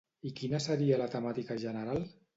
[0.27, 2.03] I quina seria la temàtica general?